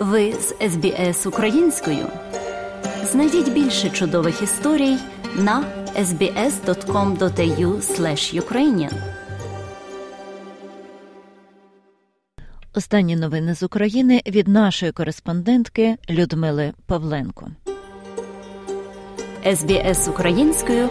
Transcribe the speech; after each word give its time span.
Ви 0.00 0.32
з 0.32 0.54
СБС 0.70 1.26
українською. 1.26 2.06
Знайдіть 3.04 3.52
більше 3.52 3.90
чудових 3.90 4.42
історій 4.42 4.96
на 5.36 5.64
sbs.com.au 5.98 7.80
ukrainian 8.40 8.92
Останні 12.74 13.16
новини 13.16 13.54
з 13.54 13.62
України 13.62 14.22
від 14.26 14.48
нашої 14.48 14.92
кореспондентки 14.92 15.96
Людмили 16.10 16.72
Павленко. 16.86 17.48
СБС 19.54 20.08
українською 20.08 20.88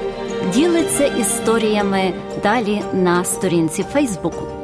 ділиться 0.54 1.05
історіями 1.05 2.14
далі 2.44 2.82
на 2.94 3.23
сторінці 3.23 3.84
Фейсбуку. 3.84 4.59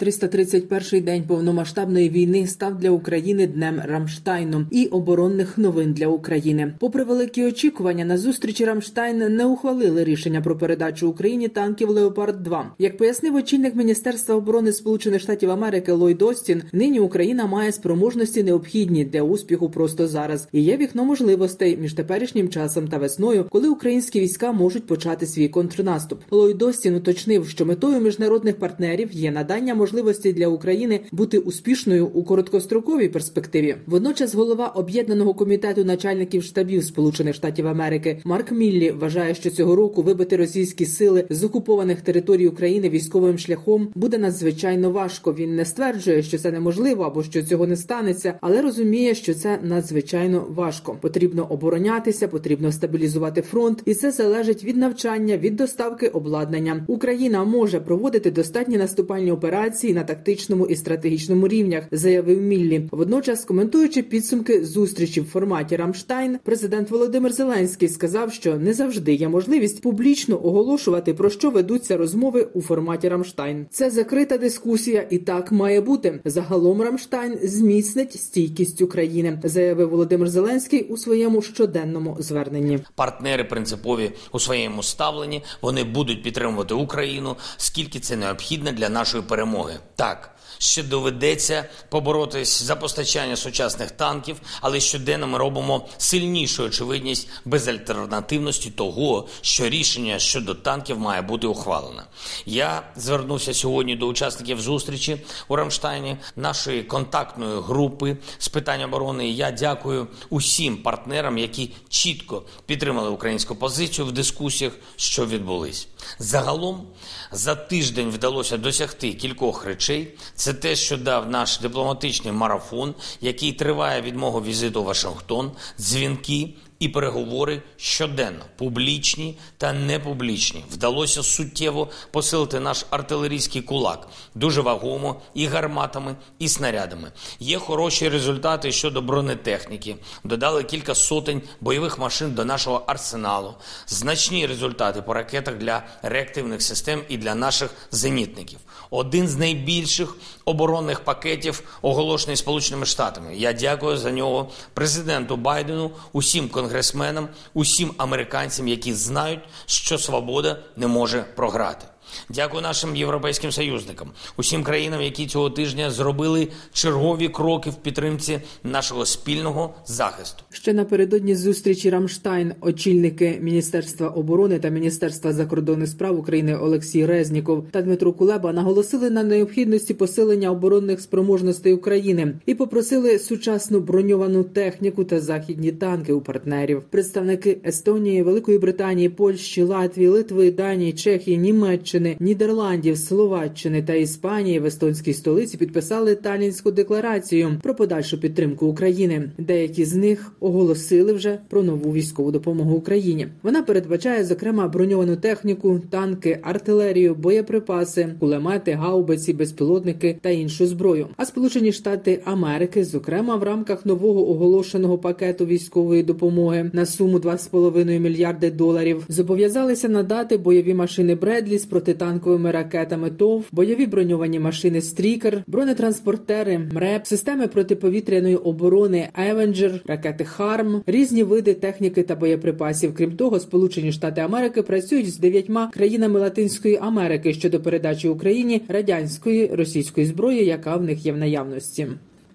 331-й 0.00 1.00
день 1.00 1.22
повномасштабної 1.22 2.08
війни 2.08 2.46
став 2.46 2.78
для 2.78 2.90
України 2.90 3.46
днем 3.46 3.80
Рамштайну 3.84 4.66
і 4.70 4.86
оборонних 4.86 5.58
новин 5.58 5.92
для 5.92 6.06
України. 6.06 6.74
Попри 6.78 7.04
великі 7.04 7.44
очікування, 7.44 8.04
на 8.04 8.18
зустрічі 8.18 8.64
Рамштайн 8.64 9.36
не 9.36 9.44
ухвалили 9.44 10.04
рішення 10.04 10.40
про 10.40 10.58
передачу 10.58 11.08
Україні 11.08 11.48
танків 11.48 11.90
Леопард 11.90 12.42
2 12.42 12.74
Як 12.78 12.96
пояснив 12.96 13.34
очільник 13.34 13.74
Міністерства 13.74 14.34
оборони 14.34 14.72
Сполучених 14.72 15.20
Штатів 15.20 15.50
Америки 15.50 15.92
Ллойд 15.92 16.22
Остін, 16.22 16.62
нині 16.72 17.00
Україна 17.00 17.46
має 17.46 17.72
спроможності 17.72 18.42
необхідні 18.42 19.04
для 19.04 19.22
успіху 19.22 19.70
просто 19.70 20.08
зараз. 20.08 20.48
І 20.52 20.62
є 20.62 20.76
вікно 20.76 21.04
можливостей 21.04 21.76
між 21.76 21.92
теперішнім 21.92 22.48
часом 22.48 22.88
та 22.88 22.98
весною, 22.98 23.46
коли 23.50 23.68
українські 23.68 24.20
війська 24.20 24.52
можуть 24.52 24.86
почати 24.86 25.26
свій 25.26 25.48
контрнаступ. 25.48 26.20
Ллойд 26.30 26.62
Остін 26.62 26.94
уточнив, 26.94 27.48
що 27.48 27.66
метою 27.66 28.00
міжнародних 28.00 28.58
партнерів 28.58 29.08
є 29.12 29.30
надання 29.30 29.74
можливості 29.74 29.85
для 30.32 30.48
України 30.48 31.00
бути 31.12 31.38
успішною 31.38 32.06
у 32.06 32.24
короткостроковій 32.24 33.08
перспективі. 33.08 33.76
Водночас, 33.86 34.34
голова 34.34 34.66
об'єднаного 34.66 35.34
комітету 35.34 35.84
начальників 35.84 36.42
штабів 36.42 36.84
Сполучених 36.84 37.34
Штатів 37.34 37.66
Америки 37.66 38.20
Марк 38.24 38.52
Міллі 38.52 38.90
вважає, 38.90 39.34
що 39.34 39.50
цього 39.50 39.76
року 39.76 40.02
вибити 40.02 40.36
російські 40.36 40.86
сили 40.86 41.24
з 41.30 41.44
окупованих 41.44 42.00
територій 42.00 42.48
України 42.48 42.88
військовим 42.88 43.38
шляхом 43.38 43.88
буде 43.94 44.18
надзвичайно 44.18 44.90
важко. 44.90 45.34
Він 45.34 45.56
не 45.56 45.64
стверджує, 45.64 46.22
що 46.22 46.38
це 46.38 46.52
неможливо 46.52 47.04
або 47.04 47.22
що 47.22 47.42
цього 47.42 47.66
не 47.66 47.76
станеться, 47.76 48.38
але 48.40 48.62
розуміє, 48.62 49.14
що 49.14 49.34
це 49.34 49.58
надзвичайно 49.62 50.46
важко. 50.48 50.96
Потрібно 51.00 51.46
оборонятися, 51.50 52.28
потрібно 52.28 52.72
стабілізувати 52.72 53.42
фронт, 53.42 53.82
і 53.84 53.94
це 53.94 54.10
залежить 54.10 54.64
від 54.64 54.76
навчання, 54.76 55.36
від 55.36 55.56
доставки 55.56 56.08
обладнання. 56.08 56.84
Україна 56.86 57.44
може 57.44 57.80
проводити 57.80 58.30
достатні 58.30 58.76
наступальні 58.76 59.30
операції 59.30 59.75
операції 59.76 59.94
на 59.94 60.04
тактичному 60.04 60.66
і 60.66 60.76
стратегічному 60.76 61.48
рівнях, 61.48 61.84
заявив 61.90 62.40
Міллі. 62.40 62.88
Водночас, 62.90 63.44
коментуючи 63.44 64.02
підсумки 64.02 64.64
зустрічі 64.64 65.20
в 65.20 65.24
форматі 65.24 65.76
Рамштайн, 65.76 66.38
президент 66.44 66.90
Володимир 66.90 67.32
Зеленський 67.32 67.88
сказав, 67.88 68.32
що 68.32 68.56
не 68.56 68.72
завжди 68.72 69.14
є 69.14 69.28
можливість 69.28 69.82
публічно 69.82 70.46
оголошувати 70.46 71.14
про 71.14 71.30
що 71.30 71.50
ведуться 71.50 71.96
розмови 71.96 72.48
у 72.54 72.62
форматі 72.62 73.08
Рамштайн. 73.08 73.66
Це 73.70 73.90
закрита 73.90 74.38
дискусія, 74.38 75.06
і 75.10 75.18
так 75.18 75.52
має 75.52 75.80
бути. 75.80 76.20
Загалом 76.24 76.82
Рамштайн 76.82 77.38
зміцнить 77.42 78.20
стійкість 78.20 78.82
України, 78.82 79.40
заявив 79.44 79.90
Володимир 79.90 80.28
Зеленський 80.28 80.82
у 80.82 80.96
своєму 80.96 81.42
щоденному 81.42 82.16
зверненні. 82.18 82.78
Партнери 82.94 83.44
принципові 83.44 84.10
у 84.32 84.38
своєму 84.40 84.82
ставленні 84.82 85.42
вони 85.62 85.84
будуть 85.84 86.22
підтримувати 86.22 86.74
Україну, 86.74 87.36
скільки 87.56 88.00
це 88.00 88.16
необхідно 88.16 88.72
для 88.72 88.88
нашої 88.88 89.22
перемоги 89.22 89.65
перемоги. 89.66 89.80
Так, 89.96 90.30
ще 90.58 90.82
доведеться 90.82 91.64
поборотись 91.88 92.62
за 92.62 92.76
постачання 92.76 93.36
сучасних 93.36 93.90
танків, 93.90 94.40
але 94.60 94.80
щоденно 94.80 95.26
ми 95.26 95.38
робимо 95.38 95.88
сильнішу 95.98 96.64
очевидність 96.64 97.28
безальтернативності 97.44 98.70
того, 98.70 99.28
що 99.40 99.68
рішення 99.68 100.18
щодо 100.18 100.54
танків 100.54 100.98
має 100.98 101.22
бути 101.22 101.46
ухвалене. 101.46 102.02
Я 102.46 102.82
звернувся 102.96 103.54
сьогодні 103.54 103.96
до 103.96 104.06
учасників 104.06 104.60
зустрічі 104.60 105.20
у 105.48 105.56
Рамштайні 105.56 106.16
нашої 106.36 106.82
контактної 106.82 107.60
групи 107.60 108.16
з 108.38 108.48
питань 108.48 108.82
оборони. 108.82 109.28
Я 109.28 109.50
дякую 109.50 110.06
усім 110.30 110.76
партнерам, 110.76 111.38
які 111.38 111.70
чітко 111.88 112.42
підтримали 112.66 113.10
українську 113.10 113.56
позицію 113.56 114.06
в 114.06 114.12
дискусіях, 114.12 114.72
що 114.96 115.26
відбулись. 115.26 115.88
Загалом 116.18 116.86
за 117.32 117.54
тиждень 117.54 118.10
вдалося 118.10 118.56
досягти 118.56 119.12
кількох 119.12 119.64
речей. 119.64 120.14
Це 120.34 120.54
те, 120.54 120.76
що 120.76 120.96
дав 120.96 121.30
наш 121.30 121.58
дипломатичний 121.58 122.32
марафон, 122.32 122.94
який 123.20 123.52
триває 123.52 124.02
від 124.02 124.16
мого 124.16 124.42
візиту 124.42 124.82
в 124.82 124.86
Вашингтон, 124.86 125.52
дзвінки 125.78 126.48
і 126.78 126.88
переговори 126.88 127.62
щоденно, 127.76 128.44
публічні 128.56 129.38
та 129.58 129.72
непублічні. 129.72 130.64
Вдалося 130.70 131.22
суттєво 131.22 131.88
посилити 132.10 132.60
наш 132.60 132.86
артилерійський 132.90 133.62
кулак, 133.62 134.08
дуже 134.34 134.60
вагомо 134.60 135.20
і 135.34 135.46
гарматами, 135.46 136.16
і 136.38 136.48
снарядами. 136.48 137.12
Є 137.40 137.58
хороші 137.58 138.08
результати 138.08 138.72
щодо 138.72 139.02
бронетехніки. 139.02 139.96
Додали 140.24 140.64
кілька 140.64 140.94
сотень 140.94 141.42
бойових 141.60 141.98
машин 141.98 142.34
до 142.34 142.44
нашого 142.44 142.84
арсеналу, 142.86 143.54
значні 143.86 144.46
результати 144.46 145.02
по 145.02 145.14
ракетах 145.14 145.54
для 145.54 145.82
реактивних 146.02 146.62
систем 146.62 147.02
і 147.08 147.16
для 147.16 147.34
наших 147.34 147.70
зенітників. 147.90 148.58
Один 148.90 149.28
з 149.28 149.36
найбільших 149.36 150.16
оборонних 150.46 151.00
пакетів, 151.00 151.78
оголошений 151.82 152.36
Сполученими 152.36 152.86
Штатами. 152.86 153.36
Я 153.36 153.52
дякую 153.52 153.96
за 153.96 154.10
нього 154.10 154.50
президенту 154.74 155.36
Байдену, 155.36 155.90
усім 156.12 156.48
конгресменам, 156.48 157.28
усім 157.54 157.94
американцям, 157.96 158.68
які 158.68 158.94
знають, 158.94 159.40
що 159.66 159.98
свобода 159.98 160.58
не 160.76 160.86
може 160.86 161.24
програти. 161.34 161.86
Дякую 162.28 162.62
нашим 162.62 162.96
європейським 162.96 163.52
союзникам, 163.52 164.10
усім 164.36 164.62
країнам, 164.62 165.02
які 165.02 165.26
цього 165.26 165.50
тижня 165.50 165.90
зробили 165.90 166.48
чергові 166.72 167.28
кроки 167.28 167.70
в 167.70 167.74
підтримці 167.74 168.40
нашого 168.64 169.06
спільного 169.06 169.74
захисту. 169.86 170.42
Ще 170.50 170.72
напередодні 170.72 171.36
зустрічі 171.36 171.90
Рамштайн, 171.90 172.54
очільники 172.60 173.38
Міністерства 173.42 174.08
оборони 174.08 174.58
та 174.58 174.68
Міністерства 174.68 175.32
закордонних 175.32 175.88
справ 175.88 176.18
України 176.18 176.56
Олексій 176.56 177.06
Резніков 177.06 177.66
та 177.70 177.82
Дмитро 177.82 178.12
Кулеба 178.12 178.52
наголосили 178.52 179.10
на 179.10 179.22
необхідності 179.22 179.94
посилення 179.94 180.50
оборонних 180.50 181.00
спроможностей 181.00 181.72
України 181.72 182.34
і 182.46 182.54
попросили 182.54 183.18
сучасну 183.18 183.80
броньовану 183.80 184.44
техніку 184.44 185.04
та 185.04 185.20
західні 185.20 185.72
танки 185.72 186.12
у 186.12 186.20
партнерів. 186.20 186.82
Представники 186.90 187.58
Естонії, 187.66 188.22
Великої 188.22 188.58
Британії, 188.58 189.08
Польщі, 189.08 189.62
Латвії, 189.62 190.08
Литви, 190.08 190.50
Данії, 190.50 190.92
Чехії, 190.92 191.38
Німеччини. 191.38 191.95
Німеччини, 192.00 192.16
Нідерландів, 192.20 192.98
Словаччини 192.98 193.82
та 193.82 193.94
Іспанії 193.94 194.60
в 194.60 194.64
естонській 194.64 195.12
столиці 195.12 195.56
підписали 195.56 196.14
Талінську 196.14 196.70
декларацію 196.70 197.58
про 197.62 197.74
подальшу 197.74 198.20
підтримку 198.20 198.66
України. 198.66 199.30
Деякі 199.38 199.84
з 199.84 199.94
них 199.94 200.32
оголосили 200.40 201.12
вже 201.12 201.38
про 201.48 201.62
нову 201.62 201.92
військову 201.92 202.30
допомогу 202.30 202.74
Україні. 202.74 203.28
Вона 203.42 203.62
передбачає 203.62 204.24
зокрема 204.24 204.68
броньовану 204.68 205.16
техніку, 205.16 205.80
танки, 205.90 206.38
артилерію, 206.42 207.14
боєприпаси, 207.14 208.08
кулемети, 208.20 208.72
гаубиці, 208.72 209.32
безпілотники 209.32 210.18
та 210.20 210.30
іншу 210.30 210.66
зброю. 210.66 211.06
А 211.16 211.24
Сполучені 211.24 211.72
Штати 211.72 212.20
Америки, 212.24 212.84
зокрема 212.84 213.36
в 213.36 213.42
рамках 213.42 213.86
нового 213.86 214.30
оголошеного 214.30 214.98
пакету 214.98 215.46
військової 215.46 216.02
допомоги 216.02 216.70
на 216.72 216.86
суму 216.86 217.18
2,5 217.18 217.98
мільярди 217.98 218.50
доларів, 218.50 219.04
зобов'язалися 219.08 219.88
надати 219.88 220.36
бойові 220.36 220.74
машини 220.74 221.14
Бредлі 221.14 221.58
з 221.58 221.64
проти 221.64 221.85
протитанковими 221.86 222.50
ракетами 222.50 223.10
ТОВ, 223.10 223.44
бойові 223.52 223.86
броньовані 223.86 224.38
машини 224.38 224.82
Стрікер, 224.82 225.44
бронетранспортери, 225.46 226.58
МРЕП, 226.58 227.06
системи 227.06 227.46
протиповітряної 227.48 228.36
оборони 228.36 229.08
Евенджер, 229.18 229.80
ракети 229.86 230.24
Харм, 230.24 230.82
різні 230.86 231.22
види 231.22 231.54
техніки 231.54 232.02
та 232.02 232.16
боєприпасів. 232.16 232.94
Крім 232.94 233.16
того, 233.16 233.40
Сполучені 233.40 233.92
Штати 233.92 234.20
Америки 234.20 234.62
працюють 234.62 235.12
з 235.12 235.18
дев'ятьма 235.18 235.70
країнами 235.72 236.20
Латинської 236.20 236.78
Америки 236.82 237.34
щодо 237.34 237.60
передачі 237.60 238.08
Україні 238.08 238.62
радянської 238.68 239.46
російської 239.46 240.06
зброї, 240.06 240.44
яка 240.44 240.76
в 240.76 240.82
них 240.82 241.06
є 241.06 241.12
в 241.12 241.16
наявності. 241.16 241.86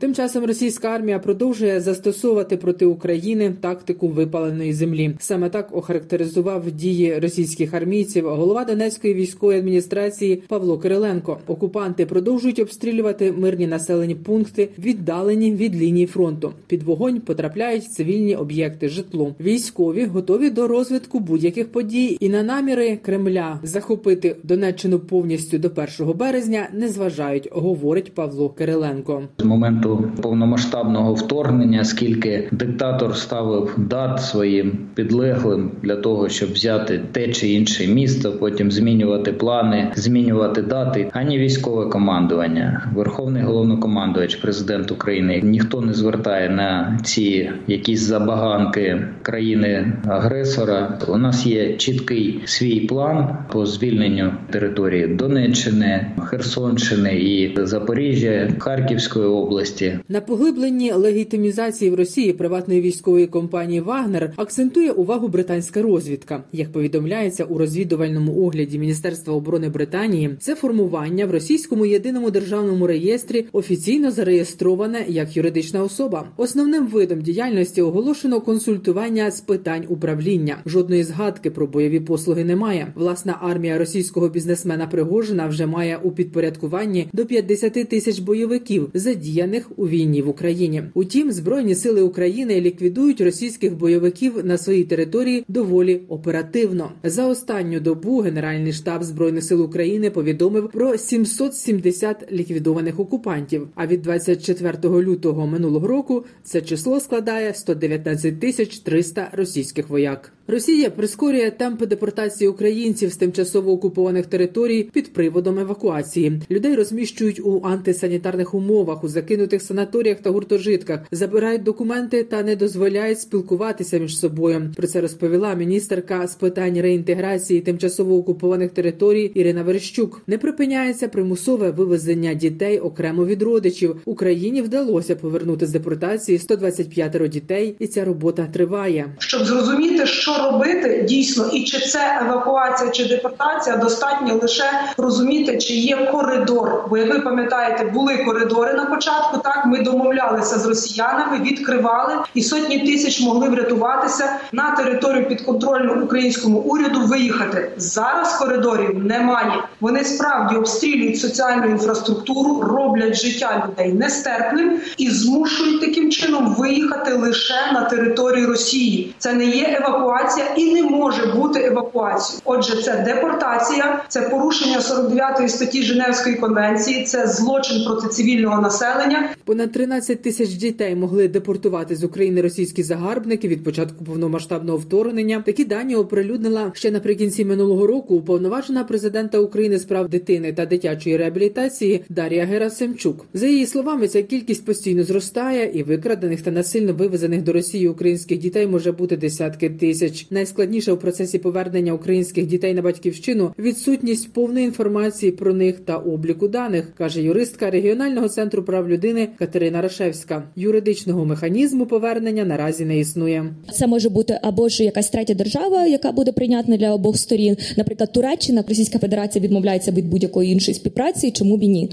Тим 0.01 0.15
часом 0.15 0.45
російська 0.45 0.87
армія 0.87 1.19
продовжує 1.19 1.81
застосовувати 1.81 2.57
проти 2.57 2.85
України 2.85 3.53
тактику 3.61 4.07
випаленої 4.07 4.73
землі. 4.73 5.15
Саме 5.19 5.49
так 5.49 5.75
охарактеризував 5.75 6.71
дії 6.71 7.19
російських 7.19 7.73
армійців 7.73 8.29
голова 8.29 8.65
Донецької 8.65 9.13
військової 9.13 9.59
адміністрації 9.59 10.43
Павло 10.47 10.77
Кириленко. 10.77 11.37
Окупанти 11.47 12.05
продовжують 12.05 12.59
обстрілювати 12.59 13.31
мирні 13.31 13.67
населені 13.67 14.15
пункти, 14.15 14.69
віддалені 14.79 15.51
від 15.55 15.75
лінії 15.75 16.05
фронту. 16.05 16.53
Під 16.67 16.83
вогонь 16.83 17.19
потрапляють 17.19 17.91
цивільні 17.91 18.35
об'єкти, 18.35 18.89
житло. 18.89 19.35
Військові 19.39 20.05
готові 20.05 20.49
до 20.49 20.67
розвитку 20.67 21.19
будь-яких 21.19 21.71
подій 21.71 22.17
і 22.19 22.29
на 22.29 22.43
наміри 22.43 22.99
Кремля 23.01 23.59
захопити 23.63 24.35
Донеччину 24.43 24.99
повністю 24.99 25.57
до 25.57 25.67
1 25.99 26.17
березня 26.17 26.69
не 26.73 26.89
зважають, 26.89 27.49
говорить 27.51 28.13
Павло 28.13 28.49
Кириленко. 28.49 29.23
З 29.37 29.43
моменту 29.43 29.90
повномасштабного 29.97 31.13
вторгнення, 31.13 31.83
скільки 31.83 32.47
диктатор 32.51 33.15
ставив 33.15 33.73
дат 33.77 34.21
своїм 34.21 34.71
підлеглим 34.95 35.71
для 35.83 35.95
того, 35.95 36.29
щоб 36.29 36.51
взяти 36.53 37.01
те 37.11 37.27
чи 37.27 37.47
інше 37.47 37.87
місто, 37.87 38.31
потім 38.39 38.71
змінювати 38.71 39.33
плани, 39.33 39.91
змінювати 39.95 40.61
дати, 40.61 41.09
ані 41.13 41.37
військове 41.39 41.85
командування, 41.85 42.91
верховний 42.95 43.43
головнокомандувач, 43.43 44.35
президент 44.35 44.91
України 44.91 45.41
ніхто 45.43 45.81
не 45.81 45.93
звертає 45.93 46.49
на 46.49 46.99
ці 47.03 47.49
якісь 47.67 48.01
забаганки 48.01 49.07
країни-агресора. 49.21 50.99
У 51.07 51.17
нас 51.17 51.45
є 51.45 51.77
чіткий 51.77 52.41
свій 52.45 52.79
план 52.79 53.37
по 53.51 53.65
звільненню 53.65 54.33
території 54.49 55.07
Донеччини, 55.07 56.11
Херсонщини 56.25 57.19
і 57.19 57.57
Запоріжжя, 57.65 58.49
Харківської 58.59 59.25
області. 59.25 59.80
На 60.09 60.21
поглибленні 60.21 60.91
легітимізації 60.91 61.91
в 61.91 61.95
Росії 61.95 62.33
приватної 62.33 62.81
військової 62.81 63.27
компанії 63.27 63.81
Вагнер 63.81 64.33
акцентує 64.35 64.91
увагу 64.91 65.27
британська 65.27 65.81
розвідка. 65.81 66.43
Як 66.51 66.71
повідомляється 66.71 67.43
у 67.43 67.57
розвідувальному 67.57 68.45
огляді 68.45 68.79
Міністерства 68.79 69.33
оборони 69.33 69.69
Британії, 69.69 70.35
це 70.39 70.55
формування 70.55 71.25
в 71.25 71.31
російському 71.31 71.85
єдиному 71.85 72.31
державному 72.31 72.87
реєстрі 72.87 73.45
офіційно 73.51 74.11
зареєстроване 74.11 75.05
як 75.07 75.37
юридична 75.37 75.83
особа. 75.83 76.27
Основним 76.37 76.87
видом 76.87 77.21
діяльності 77.21 77.81
оголошено 77.81 78.41
консультування 78.41 79.31
з 79.31 79.41
питань 79.41 79.85
управління. 79.89 80.57
Жодної 80.65 81.03
згадки 81.03 81.51
про 81.51 81.67
бойові 81.67 81.99
послуги 81.99 82.43
немає. 82.43 82.93
Власна 82.95 83.37
армія 83.41 83.77
російського 83.77 84.29
бізнесмена 84.29 84.87
Пригожина 84.87 85.47
вже 85.47 85.65
має 85.65 85.99
у 86.03 86.11
підпорядкуванні 86.11 87.07
до 87.13 87.25
50 87.25 87.73
тисяч 87.73 88.19
бойовиків, 88.19 88.89
задіяних 88.93 89.60
у 89.77 89.87
війні 89.87 90.21
в 90.21 90.29
Україні. 90.29 90.83
Утім, 90.93 91.31
збройні 91.31 91.75
сили 91.75 92.01
України 92.01 92.61
ліквідують 92.61 93.21
російських 93.21 93.77
бойовиків 93.77 94.45
на 94.45 94.57
своїй 94.57 94.83
території 94.83 95.45
доволі 95.47 96.01
оперативно. 96.07 96.91
За 97.03 97.27
останню 97.27 97.79
добу 97.79 98.19
Генеральний 98.19 98.73
штаб 98.73 99.03
збройних 99.03 99.43
сил 99.43 99.61
України 99.61 100.09
повідомив 100.09 100.69
про 100.69 100.97
770 100.97 102.31
ліквідованих 102.31 102.99
окупантів. 102.99 103.67
А 103.75 103.87
від 103.87 104.01
24 104.01 104.77
лютого 104.83 105.47
минулого 105.47 105.87
року 105.87 106.25
це 106.43 106.61
число 106.61 106.99
складає 106.99 107.53
119 107.53 108.39
тисяч 108.39 108.79
300 108.79 109.29
російських 109.33 109.89
вояк. 109.89 110.33
Росія 110.47 110.89
прискорює 110.89 111.51
темпи 111.51 111.85
депортації 111.85 112.47
українців 112.47 113.11
з 113.11 113.17
тимчасово 113.17 113.71
окупованих 113.71 114.25
територій 114.25 114.83
під 114.83 115.13
приводом 115.13 115.59
евакуації. 115.59 116.41
Людей 116.51 116.75
розміщують 116.75 117.39
у 117.39 117.61
антисанітарних 117.63 118.53
умовах 118.53 119.03
у 119.03 119.07
закинутих 119.07 119.50
санаторіях 119.59 120.17
та 120.19 120.29
гуртожитках, 120.29 120.99
забирають 121.11 121.63
документи 121.63 122.23
та 122.23 122.43
не 122.43 122.55
дозволяють 122.55 123.19
спілкуватися 123.21 123.97
між 123.97 124.19
собою. 124.19 124.71
Про 124.77 124.87
це 124.87 125.01
розповіла 125.01 125.53
міністерка 125.53 126.27
з 126.27 126.35
питань 126.35 126.81
реінтеграції 126.81 127.61
тимчасово 127.61 128.17
окупованих 128.17 128.71
територій 128.71 129.23
Ірина 129.23 129.63
Верещук. 129.63 130.21
Не 130.27 130.37
припиняється 130.37 131.07
примусове 131.07 131.71
вивезення 131.71 132.33
дітей 132.33 132.79
окремо 132.79 133.25
від 133.25 133.41
родичів. 133.41 134.01
Україні 134.05 134.61
вдалося 134.61 135.15
повернути 135.15 135.65
з 135.65 135.71
депортації 135.71 136.37
125 136.37 137.29
дітей, 137.29 137.75
і 137.79 137.87
ця 137.87 138.05
робота 138.05 138.47
триває. 138.53 139.05
Щоб 139.17 139.43
зрозуміти, 139.45 140.05
що 140.05 140.51
робити 140.51 141.05
дійсно, 141.07 141.49
і 141.53 141.63
чи 141.63 141.79
це 141.79 142.19
евакуація 142.21 142.91
чи 142.91 143.05
депортація, 143.05 143.77
достатньо 143.77 144.39
лише 144.41 144.63
розуміти, 144.97 145.57
чи 145.57 145.73
є 145.73 146.09
коридор. 146.11 146.85
Бо 146.89 146.97
як 146.97 147.13
ви 147.13 147.19
пам'ятаєте, 147.19 147.85
були 147.85 148.17
коридори 148.17 148.73
на 148.73 148.85
початку. 148.85 149.40
Так 149.43 149.65
ми 149.65 149.81
домовлялися 149.81 150.59
з 150.59 150.65
росіянами, 150.65 151.39
відкривали, 151.39 152.13
і 152.33 152.43
сотні 152.43 152.79
тисяч 152.79 153.21
могли 153.21 153.49
врятуватися 153.49 154.35
на 154.51 154.71
територію 154.71 155.27
підконтрольну 155.27 156.03
українському 156.03 156.59
уряду. 156.59 157.01
Виїхати 157.01 157.71
зараз. 157.77 158.35
Коридорів 158.35 159.05
немає. 159.05 159.63
Вони 159.81 160.03
справді 160.03 160.55
обстрілюють 160.55 161.19
соціальну 161.19 161.65
інфраструктуру, 161.65 162.61
роблять 162.61 163.15
життя 163.15 163.67
людей 163.67 163.93
нестерпним 163.93 164.79
і 164.97 165.09
змушують 165.09 165.81
таким 165.81 166.11
чином 166.11 166.55
виїхати 166.57 167.13
лише 167.13 167.71
на 167.73 167.81
територію 167.81 168.47
Росії. 168.47 169.15
Це 169.17 169.33
не 169.33 169.45
є 169.45 169.77
евакуація 169.81 170.45
і 170.55 170.73
не 170.73 170.83
може 170.83 171.25
бути 171.25 171.65
евакуацією. 171.65 172.41
Отже, 172.45 172.83
це 172.83 172.95
депортація, 172.95 174.01
це 174.07 174.21
порушення 174.21 174.81
49 174.81 175.51
статті 175.51 175.83
Женевської 175.83 176.35
конвенції, 176.35 177.03
це 177.03 177.27
злочин 177.27 177.85
проти 177.85 178.07
цивільного 178.07 178.61
населення. 178.61 179.29
Понад 179.45 179.71
13 179.71 180.21
тисяч 180.21 180.53
дітей 180.53 180.95
могли 180.95 181.27
депортувати 181.27 181.95
з 181.95 182.03
України 182.03 182.41
російські 182.41 182.83
загарбники 182.83 183.47
від 183.47 183.63
початку 183.63 184.05
повномасштабного 184.05 184.77
вторгнення. 184.77 185.43
Такі 185.45 185.65
дані 185.65 185.95
оприлюднила 185.95 186.71
ще 186.75 186.91
наприкінці 186.91 187.45
минулого 187.45 187.87
року 187.87 188.15
уповноважена 188.15 188.83
президента 188.83 189.39
України 189.39 189.77
з 189.77 189.85
прав 189.85 190.09
дитини 190.09 190.53
та 190.53 190.65
дитячої 190.65 191.17
реабілітації 191.17 192.03
Дар'я 192.09 192.45
Герасимчук. 192.45 193.25
За 193.33 193.47
її 193.47 193.65
словами, 193.65 194.07
ця 194.07 194.23
кількість 194.23 194.65
постійно 194.65 195.03
зростає, 195.03 195.71
і 195.73 195.83
викрадених 195.83 196.41
та 196.41 196.51
насильно 196.51 196.93
вивезених 196.93 197.41
до 197.43 197.53
Росії 197.53 197.87
українських 197.87 198.37
дітей 198.37 198.67
може 198.67 198.91
бути 198.91 199.17
десятки 199.17 199.69
тисяч. 199.69 200.27
Найскладніше 200.31 200.91
у 200.91 200.97
процесі 200.97 201.37
повернення 201.39 201.93
українських 201.93 202.45
дітей 202.45 202.73
на 202.73 202.81
батьківщину 202.81 203.53
відсутність 203.59 204.33
повної 204.33 204.65
інформації 204.65 205.31
про 205.31 205.53
них 205.53 205.79
та 205.79 205.97
обліку 205.97 206.47
даних, 206.47 206.93
каже 206.97 207.21
юристка 207.21 207.69
регіонального 207.69 208.29
центру 208.29 208.63
прав 208.63 208.89
людини 208.89 209.20
Катерина 209.27 209.81
Рашевська. 209.81 210.43
Юридичного 210.55 211.25
механізму 211.25 211.85
повернення 211.85 212.45
наразі 212.45 212.85
не 212.85 212.99
існує. 212.99 213.53
Це 213.73 213.87
може 213.87 214.09
бути 214.09 214.39
або 214.41 214.69
ж 214.69 214.83
якась 214.83 215.09
третя 215.09 215.33
держава, 215.33 215.87
яка 215.87 216.11
буде 216.11 216.31
прийнятна 216.31 216.77
для 216.77 216.93
обох 216.93 217.17
сторін. 217.17 217.57
Наприклад, 217.77 218.11
Туреччина, 218.11 218.63
Російська 218.67 218.99
Федерація 218.99 219.45
відмовляється 219.45 219.91
від 219.91 220.09
будь-якої 220.09 220.51
іншої 220.51 220.75
співпраці, 220.75 221.31
чому 221.31 221.57
б 221.57 221.63
ні. 221.63 221.89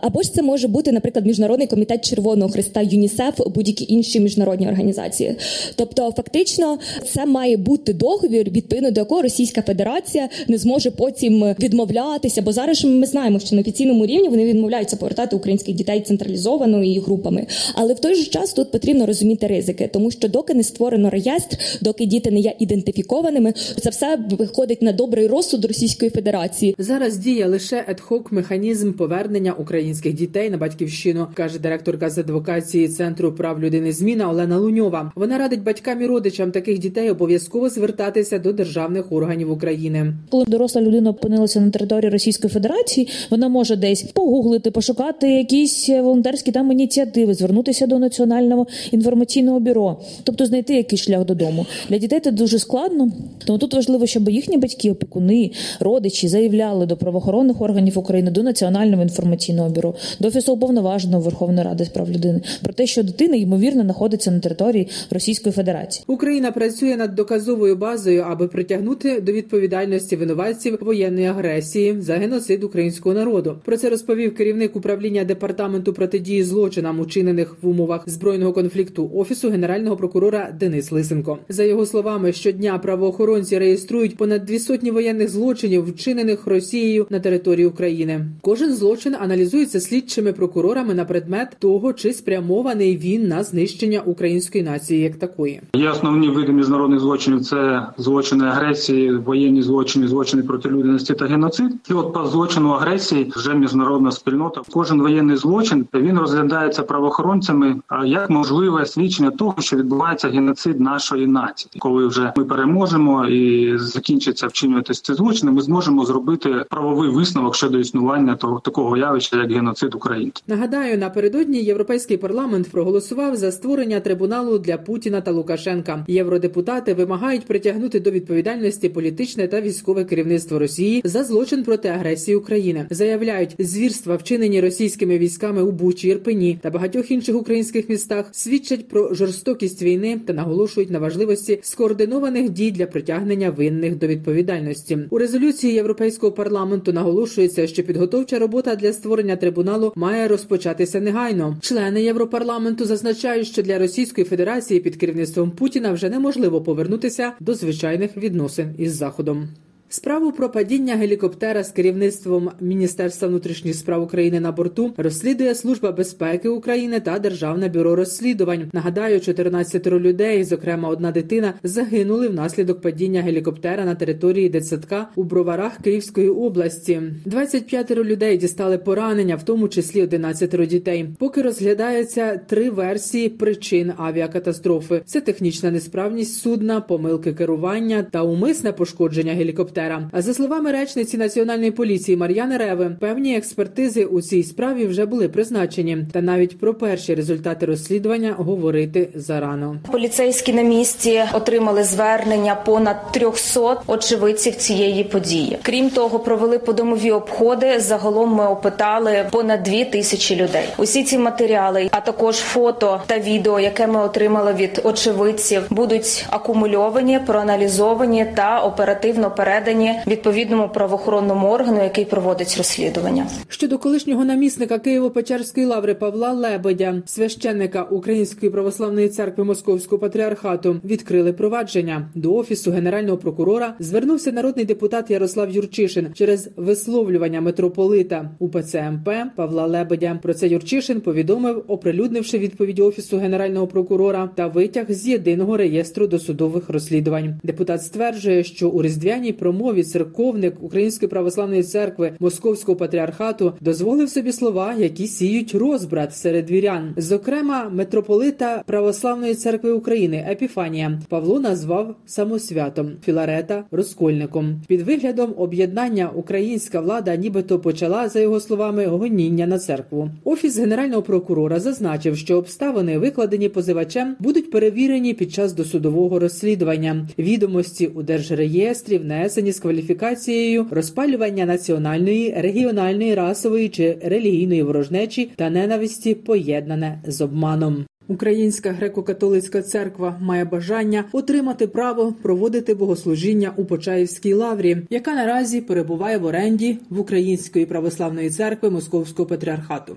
Або 0.00 0.22
ж 0.22 0.32
це 0.32 0.42
може 0.42 0.68
бути, 0.68 0.92
наприклад, 0.92 1.26
міжнародний 1.26 1.66
комітет 1.66 2.04
Червоного 2.04 2.50
Христа, 2.50 2.82
ЮНІСЕФ, 2.82 3.40
будь-які 3.54 3.86
інші 3.88 4.20
міжнародні 4.20 4.68
організації. 4.68 5.36
Тобто, 5.76 6.12
фактично, 6.16 6.78
це 7.12 7.26
має 7.26 7.56
бути 7.56 7.92
договір, 7.92 8.50
відповідно 8.50 8.90
до 8.90 9.00
якого 9.00 9.22
Російська 9.22 9.62
Федерація 9.62 10.28
не 10.48 10.58
зможе 10.58 10.90
потім 10.90 11.54
відмовлятися. 11.60 12.42
Бо 12.42 12.52
зараз 12.52 12.84
ми 12.84 13.06
знаємо, 13.06 13.38
що 13.38 13.56
на 13.56 13.60
офіційному 13.60 14.06
рівні 14.06 14.28
вони 14.28 14.44
відмовляються 14.44 14.96
повертати 14.96 15.36
українських 15.36 15.74
дітей 15.74 16.00
централізовано 16.00 16.53
і 16.62 17.00
групами. 17.00 17.46
Але 17.74 17.94
в 17.94 17.98
той 17.98 18.14
же 18.14 18.24
час 18.24 18.52
тут 18.52 18.72
потрібно 18.72 19.06
розуміти 19.06 19.46
ризики, 19.46 19.90
тому 19.92 20.10
що 20.10 20.28
доки 20.28 20.54
не 20.54 20.62
створено 20.62 21.10
реєстр, 21.10 21.58
доки 21.82 22.06
діти 22.06 22.30
не 22.30 22.40
є 22.40 22.54
ідентифікованими, 22.58 23.52
це 23.82 23.90
все 23.90 24.18
виходить 24.30 24.82
на 24.82 24.92
добрий 24.92 25.26
розсуд 25.26 25.64
Російської 25.64 26.10
Федерації. 26.10 26.74
Зараз 26.78 27.16
діє 27.16 27.46
лише 27.46 27.84
едхок 27.88 28.32
механізм 28.32 28.92
повернення 28.92 29.52
українських 29.52 30.14
дітей 30.14 30.50
на 30.50 30.56
батьківщину, 30.56 31.26
каже 31.34 31.58
директорка 31.58 32.10
з 32.10 32.18
адвокації 32.18 32.88
центру 32.88 33.32
прав 33.32 33.60
людини 33.60 33.92
зміна 33.92 34.30
Олена 34.30 34.58
Луньова. 34.58 35.12
Вона 35.16 35.38
радить 35.38 35.62
батькам 35.62 36.02
і 36.02 36.06
родичам 36.06 36.50
таких 36.50 36.78
дітей 36.78 37.10
обов'язково 37.10 37.68
звертатися 37.68 38.38
до 38.38 38.52
державних 38.52 39.12
органів 39.12 39.50
України. 39.50 40.14
Коли 40.30 40.44
доросла 40.44 40.82
людина 40.82 41.10
опинилася 41.10 41.60
на 41.60 41.70
території 41.70 42.10
Російської 42.10 42.52
Федерації, 42.52 43.08
вона 43.30 43.48
може 43.48 43.76
десь 43.76 44.02
погуглити, 44.02 44.70
пошукати 44.70 45.30
якісь 45.30 45.88
волонтерські 45.88 46.43
там 46.52 46.72
ініціативи, 46.72 47.34
звернутися 47.34 47.86
до 47.86 47.98
національного 47.98 48.66
інформаційного 48.92 49.60
бюро, 49.60 49.96
тобто 50.24 50.46
знайти 50.46 50.74
якийсь 50.74 51.02
шлях 51.02 51.24
додому. 51.24 51.66
Для 51.88 51.98
дітей 51.98 52.20
це 52.20 52.30
дуже 52.30 52.58
складно. 52.58 53.10
Тому 53.46 53.58
тут 53.58 53.74
важливо, 53.74 54.06
щоб 54.06 54.28
їхні 54.28 54.58
батьки, 54.58 54.90
опікуни, 54.90 55.50
родичі 55.80 56.28
заявляли 56.28 56.86
до 56.86 56.96
правоохоронних 56.96 57.60
органів 57.60 57.98
України, 57.98 58.30
до 58.30 58.42
національного 58.42 59.02
інформаційного 59.02 59.70
бюро, 59.70 59.94
до 60.20 60.28
офісу 60.28 60.52
уповноваженого 60.52 61.22
Верховної 61.22 61.66
Ради 61.66 61.84
з 61.84 61.88
прав 61.88 62.10
людини 62.10 62.40
про 62.62 62.72
те, 62.72 62.86
що 62.86 63.02
дитина 63.02 63.36
ймовірно 63.36 63.82
знаходиться 63.82 64.30
на 64.30 64.40
території 64.40 64.88
Російської 65.10 65.52
Федерації. 65.52 66.04
Україна 66.08 66.52
працює 66.52 66.96
над 66.96 67.14
доказовою 67.14 67.76
базою, 67.76 68.24
аби 68.28 68.48
притягнути 68.48 69.20
до 69.20 69.32
відповідальності 69.32 70.16
винуватців 70.16 70.78
воєнної 70.80 71.26
агресії 71.26 72.00
за 72.00 72.14
геноцид 72.14 72.64
українського 72.64 73.14
народу. 73.14 73.56
Про 73.64 73.76
це 73.76 73.90
розповів 73.90 74.34
керівник 74.34 74.76
управління 74.76 75.24
департаменту 75.24 75.92
протидії 75.92 76.33
протидії 76.34 76.42
злочинам, 76.44 77.00
учинених 77.00 77.56
в 77.62 77.68
умовах 77.68 78.02
збройного 78.06 78.52
конфлікту 78.52 79.10
офісу 79.14 79.50
генерального 79.50 79.96
прокурора 79.96 80.52
Денис 80.60 80.92
Лисенко. 80.92 81.38
За 81.48 81.64
його 81.64 81.86
словами, 81.86 82.32
щодня 82.32 82.78
правоохоронці 82.78 83.58
реєструють 83.58 84.16
понад 84.16 84.44
дві 84.44 84.58
сотні 84.58 84.90
воєнних 84.90 85.28
злочинів, 85.28 85.86
вчинених 85.86 86.46
Росією 86.46 87.06
на 87.10 87.20
території 87.20 87.66
України. 87.66 88.26
Кожен 88.40 88.74
злочин 88.74 89.14
аналізується 89.20 89.80
слідчими 89.80 90.32
прокурорами 90.32 90.94
на 90.94 91.04
предмет 91.04 91.56
того, 91.58 91.92
чи 91.92 92.12
спрямований 92.12 92.96
він 92.96 93.28
на 93.28 93.42
знищення 93.44 94.00
української 94.00 94.64
нації 94.64 95.00
як 95.00 95.16
такої. 95.16 95.60
Є 95.76 95.90
основні 95.90 96.28
види 96.28 96.52
міжнародних 96.52 97.00
злочинів: 97.00 97.40
це 97.40 97.86
злочини 97.98 98.44
агресії, 98.44 99.16
воєнні 99.16 99.62
злочини, 99.62 100.08
злочини 100.08 100.42
проти 100.42 100.68
людяності 100.68 101.14
та 101.14 101.26
геноцид. 101.26 101.72
І 101.90 101.92
от 101.92 102.12
по 102.12 102.26
злочину 102.26 102.70
агресії 102.70 103.32
вже 103.36 103.54
міжнародна 103.54 104.10
спільнота. 104.10 104.60
Кожен 104.72 105.00
воєнний 105.00 105.36
злочин 105.36 105.86
він 105.94 106.18
розглядається 106.24 106.82
правоохоронцями 106.82 107.76
як 108.06 108.30
можливе 108.30 108.86
свідчення 108.86 109.30
того, 109.30 109.54
що 109.58 109.76
відбувається 109.76 110.28
геноцид 110.28 110.80
нашої 110.80 111.26
нації. 111.26 111.70
Коли 111.78 112.06
вже 112.06 112.32
ми 112.36 112.44
переможемо 112.44 113.26
і 113.26 113.72
закінчиться 113.78 114.46
вчинюватися 114.46 115.02
ці 115.02 115.14
злочини, 115.14 115.52
ми 115.52 115.62
зможемо 115.62 116.04
зробити 116.04 116.64
правовий 116.70 117.10
висновок 117.10 117.54
щодо 117.54 117.78
існування 117.78 118.34
того 118.34 118.60
такого 118.60 118.96
явища, 118.96 119.36
як 119.36 119.52
геноцид 119.52 119.94
українців. 119.94 120.44
Нагадаю, 120.46 120.98
напередодні 120.98 121.58
європейський 121.58 122.16
парламент 122.16 122.70
проголосував 122.70 123.36
за 123.36 123.52
створення 123.52 124.00
трибуналу 124.00 124.58
для 124.58 124.78
Путіна 124.78 125.20
та 125.20 125.30
Лукашенка. 125.30 126.04
Євродепутати 126.08 126.94
вимагають 126.94 127.46
притягнути 127.46 128.00
до 128.00 128.10
відповідальності 128.10 128.88
політичне 128.88 129.48
та 129.48 129.60
військове 129.60 130.04
керівництво 130.04 130.58
Росії 130.58 131.02
за 131.04 131.24
злочин 131.24 131.64
проти 131.64 131.88
агресії 131.88 132.36
України. 132.36 132.86
Заявляють, 132.90 133.56
звірства, 133.58 134.16
вчинені 134.16 134.60
російськими 134.60 135.18
військами 135.18 135.62
у 135.62 135.72
Бучі, 135.72 136.03
Ірпені 136.04 136.58
та 136.62 136.70
багатьох 136.70 137.10
інших 137.10 137.36
українських 137.36 137.88
містах, 137.88 138.28
свідчать 138.32 138.88
про 138.88 139.14
жорстокість 139.14 139.82
війни 139.82 140.20
та 140.26 140.32
наголошують 140.32 140.90
на 140.90 140.98
важливості 140.98 141.58
скоординованих 141.62 142.50
дій 142.50 142.70
для 142.70 142.86
притягнення 142.86 143.50
винних 143.50 143.98
до 143.98 144.06
відповідальності. 144.06 144.98
У 145.10 145.18
резолюції 145.18 145.74
європейського 145.74 146.32
парламенту 146.32 146.92
наголошується, 146.92 147.66
що 147.66 147.82
підготовча 147.82 148.38
робота 148.38 148.76
для 148.76 148.92
створення 148.92 149.36
трибуналу 149.36 149.92
має 149.96 150.28
розпочатися 150.28 151.00
негайно. 151.00 151.56
Члени 151.60 152.02
Європарламенту 152.02 152.84
зазначають, 152.84 153.46
що 153.46 153.62
для 153.62 153.78
Російської 153.78 154.24
Федерації 154.24 154.80
під 154.80 154.96
керівництвом 154.96 155.50
Путіна 155.50 155.92
вже 155.92 156.10
неможливо 156.10 156.62
повернутися 156.62 157.32
до 157.40 157.54
звичайних 157.54 158.16
відносин 158.16 158.74
із 158.78 158.94
Заходом. 158.94 159.48
Справу 159.94 160.32
про 160.32 160.50
падіння 160.50 160.96
гелікоптера 160.96 161.64
з 161.64 161.70
керівництвом 161.70 162.50
Міністерства 162.60 163.28
внутрішніх 163.28 163.74
справ 163.74 164.02
України 164.02 164.40
на 164.40 164.52
борту 164.52 164.94
розслідує 164.96 165.54
Служба 165.54 165.92
безпеки 165.92 166.48
України 166.48 167.00
та 167.00 167.18
Державне 167.18 167.68
бюро 167.68 167.96
розслідувань. 167.96 168.70
Нагадаю, 168.72 169.20
14 169.20 169.86
людей, 169.86 170.44
зокрема 170.44 170.88
одна 170.88 171.10
дитина, 171.10 171.54
загинули 171.62 172.28
внаслідок 172.28 172.80
падіння 172.80 173.22
гелікоптера 173.22 173.84
на 173.84 173.94
території 173.94 174.48
дитсадка 174.48 175.08
у 175.16 175.22
броварах 175.22 175.76
Київської 175.82 176.28
області. 176.28 177.02
25 177.24 177.90
людей 177.90 178.38
дістали 178.38 178.78
поранення, 178.78 179.36
в 179.36 179.42
тому 179.42 179.68
числі 179.68 180.02
11 180.02 180.66
дітей. 180.66 181.08
Поки 181.18 181.42
розглядаються 181.42 182.40
три 182.46 182.70
версії 182.70 183.28
причин 183.28 183.92
авіакатастрофи: 183.96 185.02
це 185.04 185.20
технічна 185.20 185.70
несправність 185.70 186.38
судна, 186.40 186.80
помилки 186.80 187.32
керування 187.32 188.06
та 188.10 188.22
умисне 188.22 188.72
пошкодження 188.72 189.32
гелікоптера. 189.32 189.83
А 190.12 190.22
за 190.22 190.34
словами 190.34 190.72
речниці 190.72 191.16
національної 191.16 191.70
поліції 191.70 192.16
Мар'яни 192.16 192.56
Реви, 192.56 192.96
певні 193.00 193.36
експертизи 193.36 194.04
у 194.04 194.22
цій 194.22 194.42
справі 194.42 194.86
вже 194.86 195.06
були 195.06 195.28
призначені, 195.28 195.98
та 196.12 196.20
навіть 196.20 196.58
про 196.58 196.74
перші 196.74 197.14
результати 197.14 197.66
розслідування 197.66 198.34
говорити 198.38 199.08
зарано. 199.14 199.76
Поліцейські 199.92 200.52
на 200.52 200.62
місці 200.62 201.22
отримали 201.32 201.84
звернення 201.84 202.54
понад 202.54 203.12
300 203.12 203.82
очевидців 203.86 204.54
цієї 204.54 205.04
події. 205.04 205.58
Крім 205.62 205.90
того, 205.90 206.18
провели 206.18 206.58
подомові 206.58 207.10
обходи. 207.10 207.80
Загалом 207.80 208.34
ми 208.34 208.46
опитали 208.46 209.26
понад 209.30 209.62
2 209.62 209.84
тисячі 209.84 210.36
людей. 210.36 210.64
Усі 210.78 211.04
ці 211.04 211.18
матеріали, 211.18 211.88
а 211.90 212.00
також 212.00 212.36
фото 212.36 213.00
та 213.06 213.18
відео, 213.18 213.60
яке 213.60 213.86
ми 213.86 214.00
отримали 214.00 214.52
від 214.52 214.80
очевидців, 214.84 215.62
будуть 215.70 216.26
акумульовані, 216.30 217.20
проаналізовані 217.26 218.26
та 218.36 218.60
оперативно 218.60 219.30
передані 219.30 219.73
відповідному 220.06 220.68
правоохоронному 220.68 221.48
органу, 221.48 221.82
який 221.82 222.04
проводить 222.04 222.54
розслідування. 222.56 223.26
Щодо 223.48 223.78
колишнього 223.78 224.24
намісника 224.24 224.78
Києво-Печерської 224.78 225.66
лаври 225.66 225.94
Павла 225.94 226.32
Лебедя, 226.32 227.02
священника 227.06 227.82
Української 227.82 228.52
православної 228.52 229.08
церкви 229.08 229.44
Московського 229.44 230.00
патріархату, 230.00 230.80
відкрили 230.84 231.32
провадження 231.32 232.08
до 232.14 232.34
офісу 232.34 232.70
генерального 232.70 233.18
прокурора. 233.18 233.74
Звернувся 233.78 234.32
народний 234.32 234.64
депутат 234.64 235.10
Ярослав 235.10 235.50
Юрчишин 235.50 236.08
через 236.14 236.50
висловлювання 236.56 237.40
митрополита 237.40 238.30
УПЦ 238.38 238.90
МП 238.90 239.08
Павла 239.36 239.66
Лебедя. 239.66 240.18
Про 240.22 240.34
це 240.34 240.48
Юрчишин 240.48 241.00
повідомив, 241.00 241.64
оприлюднивши 241.68 242.38
відповідь 242.38 242.78
офісу 242.78 243.18
генерального 243.18 243.66
прокурора 243.66 244.30
та 244.34 244.46
витяг 244.46 244.86
з 244.88 245.08
єдиного 245.08 245.56
реєстру 245.56 246.06
досудових 246.06 246.70
розслідувань. 246.70 247.40
Депутат 247.42 247.82
стверджує, 247.82 248.44
що 248.44 248.68
у 248.68 248.82
різдвяній 248.82 249.32
промові 249.32 249.53
церковник 249.84 250.54
Української 250.60 251.08
православної 251.08 251.62
церкви 251.62 252.12
Московського 252.20 252.76
патріархату 252.76 253.52
дозволив 253.60 254.08
собі 254.10 254.32
слова, 254.32 254.74
які 254.78 255.06
сіють 255.06 255.54
розбрат 255.54 256.16
серед 256.16 256.50
вірян. 256.50 256.94
Зокрема, 256.96 257.68
митрополита 257.68 258.62
Православної 258.66 259.34
церкви 259.34 259.70
України 259.70 260.26
Епіфанія 260.30 261.00
Павло 261.08 261.40
назвав 261.40 261.96
самосвятом 262.06 262.90
Філарета 263.04 263.64
розкольником. 263.70 264.60
Під 264.68 264.82
виглядом 264.82 265.34
об'єднання 265.36 266.10
українська 266.14 266.80
влада, 266.80 267.16
нібито 267.16 267.58
почала 267.58 268.08
за 268.08 268.20
його 268.20 268.40
словами 268.40 268.86
гоніння 268.86 269.46
на 269.46 269.58
церкву. 269.58 270.10
Офіс 270.24 270.58
генерального 270.58 271.02
прокурора 271.02 271.60
зазначив, 271.60 272.16
що 272.16 272.38
обставини, 272.38 272.98
викладені 272.98 273.48
позивачем, 273.48 274.16
будуть 274.18 274.50
перевірені 274.50 275.14
під 275.14 275.32
час 275.32 275.52
досудового 275.52 276.18
розслідування. 276.18 277.08
Відомості 277.18 277.86
у 277.86 278.02
держреєстрі 278.02 278.98
внесені 278.98 279.43
з 279.52 279.60
кваліфікацією 279.60 280.66
розпалювання 280.70 281.46
національної, 281.46 282.34
регіональної, 282.36 283.14
расової 283.14 283.68
чи 283.68 283.98
релігійної 284.04 284.62
ворожнечі 284.62 285.30
та 285.36 285.50
ненависті, 285.50 286.14
поєднане 286.14 287.02
з 287.06 287.20
обманом. 287.20 287.84
Українська 288.08 288.70
греко-католицька 288.80 289.62
церква 289.62 290.18
має 290.20 290.44
бажання 290.44 291.04
отримати 291.12 291.66
право 291.66 292.14
проводити 292.22 292.74
богослужіння 292.74 293.52
у 293.56 293.64
Почаївській 293.64 294.34
лаврі, 294.34 294.76
яка 294.90 295.14
наразі 295.14 295.60
перебуває 295.60 296.18
в 296.18 296.24
оренді 296.24 296.78
в 296.90 297.00
Української 297.00 297.66
православної 297.66 298.30
церкви 298.30 298.70
Московського 298.70 299.28
патріархату. 299.28 299.96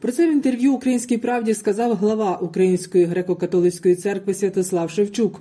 Про 0.00 0.12
це 0.12 0.30
в 0.30 0.32
інтерв'ю 0.32 0.72
Українській 0.72 1.18
правді 1.18 1.54
сказав 1.54 1.94
глава 1.94 2.38
Української 2.42 3.06
греко-католицької 3.06 3.94
церкви 3.94 4.34
Святослав 4.34 4.90
Шевчук. 4.90 5.40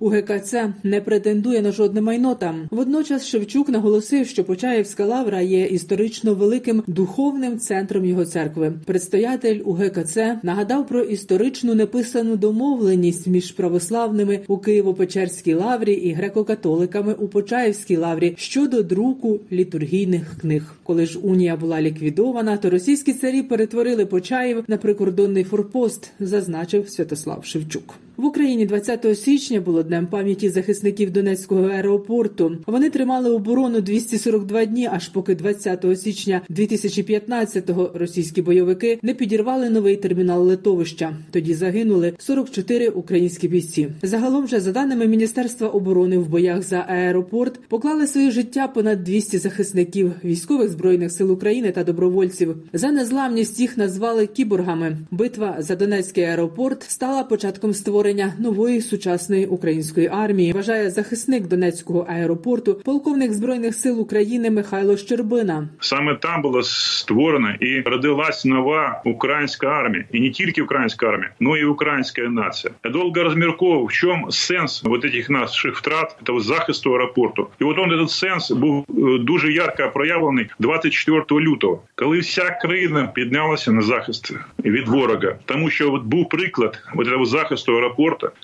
У 0.00 0.08
ГКЦ 0.08 0.54
не 0.82 1.00
претендує 1.00 1.62
на 1.62 1.72
жодне 1.72 2.00
майно 2.00 2.34
там. 2.34 2.68
Водночас 2.70 3.26
Шевчук 3.26 3.68
наголосив, 3.68 4.26
що 4.26 4.44
Почаївська 4.44 5.04
лавра 5.04 5.40
є 5.40 5.66
історично 5.66 6.34
великим 6.34 6.82
духовним 6.86 7.58
центром 7.58 8.04
його 8.04 8.24
церкви. 8.24 8.72
Предстоятель 8.84 9.60
у 9.64 9.72
ГКЦ 9.72 10.16
нагадав 10.42 10.86
про 10.86 11.02
історичну 11.02 11.47
неписану 11.74 12.36
домовленість 12.36 13.26
між 13.26 13.52
православними 13.52 14.40
у 14.48 14.56
Києво-Печерській 14.56 15.54
лаврі 15.54 15.92
і 15.92 16.14
греко-католиками 16.14 17.14
у 17.14 17.28
Почаївській 17.28 17.96
лаврі 17.96 18.34
щодо 18.36 18.82
друку 18.82 19.40
літургійних 19.52 20.36
книг. 20.40 20.74
Коли 20.82 21.06
ж 21.06 21.18
унія 21.18 21.56
була 21.56 21.82
ліквідована, 21.82 22.56
то 22.56 22.70
російські 22.70 23.12
царі 23.12 23.42
перетворили 23.42 24.06
Почаїв 24.06 24.64
на 24.68 24.76
прикордонний 24.76 25.44
форпост, 25.44 26.10
зазначив 26.20 26.88
Святослав 26.88 27.44
Шевчук. 27.44 27.94
В 28.18 28.24
Україні 28.24 28.66
20 28.66 29.18
січня 29.18 29.60
було 29.60 29.82
днем 29.82 30.06
пам'яті 30.06 30.48
захисників 30.48 31.10
Донецького 31.10 31.66
аеропорту. 31.66 32.56
Вони 32.66 32.90
тримали 32.90 33.30
оборону 33.30 33.80
242 33.80 34.64
дні, 34.64 34.88
аж 34.92 35.08
поки 35.08 35.34
20 35.34 36.00
січня 36.00 36.40
2015-го 36.50 37.90
російські 37.94 38.42
бойовики 38.42 38.98
не 39.02 39.14
підірвали 39.14 39.70
новий 39.70 39.96
термінал 39.96 40.46
литовища. 40.46 41.16
Тоді 41.30 41.54
загинули 41.54 42.12
44 42.18 42.88
українські 42.88 43.48
бійці. 43.48 43.88
Загалом 44.02 44.48
же, 44.48 44.60
за 44.60 44.72
даними 44.72 45.06
Міністерства 45.06 45.68
оборони, 45.68 46.18
в 46.18 46.28
боях 46.28 46.62
за 46.62 46.78
аеропорт 46.78 47.60
поклали 47.68 48.06
своє 48.06 48.30
життя 48.30 48.68
понад 48.68 49.04
200 49.04 49.38
захисників 49.38 50.12
військових 50.24 50.68
збройних 50.68 51.12
сил 51.12 51.32
України 51.32 51.72
та 51.72 51.84
добровольців. 51.84 52.56
За 52.72 52.90
незламність 52.90 53.60
їх 53.60 53.76
назвали 53.76 54.26
кіборгами. 54.26 54.96
Битва 55.10 55.56
за 55.58 55.76
Донецький 55.76 56.24
аеропорт 56.24 56.82
стала 56.88 57.22
початком 57.22 57.74
створення 57.74 58.07
створення 58.07 58.33
нової 58.39 58.81
сучасної 58.81 59.45
української 59.45 60.07
армії. 60.07 60.53
Вважає 60.53 60.89
захисник 60.89 61.47
Донецького 61.47 62.05
аеропорту, 62.09 62.73
полковник 62.85 63.33
збройних 63.33 63.75
сил 63.75 64.01
України 64.01 64.51
Михайло 64.51 64.97
Щербина. 64.97 65.67
Саме 65.79 66.15
там 66.15 66.41
була 66.41 66.63
створена 66.63 67.57
і 67.59 67.81
родилась 67.81 68.45
нова 68.45 69.01
українська 69.05 69.67
армія, 69.67 70.05
і 70.11 70.19
не 70.19 70.29
тільки 70.29 70.61
українська 70.61 71.07
армія, 71.07 71.31
але 71.41 71.59
і 71.59 71.65
українська 71.65 72.21
нація. 72.21 72.73
Я 72.85 72.91
довго 72.91 73.23
розмірковував, 73.23 73.85
в 73.85 73.91
чому 73.91 74.31
сенс 74.31 74.83
вот 74.83 75.05
этих 75.05 75.31
наших 75.31 75.77
втрат 75.77 76.15
того 76.23 76.39
захисту 76.39 76.93
аеропорту. 76.93 77.47
І 77.61 77.63
от 77.63 77.77
он 77.79 77.91
этот 77.91 78.09
сенс 78.09 78.51
був 78.51 78.85
е, 78.89 79.19
дуже 79.19 79.51
ярко 79.51 79.91
проявлений 79.93 80.45
24 80.59 81.41
лютого, 81.41 81.81
коли 81.95 82.19
вся 82.19 82.57
країна 82.61 83.11
піднялася 83.15 83.71
на 83.71 83.81
захист 83.81 84.33
від 84.65 84.87
ворога, 84.87 85.35
тому 85.45 85.69
що 85.69 85.93
от 85.93 86.03
був 86.03 86.29
приклад 86.29 86.79
от 86.95 87.07
этого 87.07 87.25
захисту 87.25 87.73
аеропорту, 87.73 87.96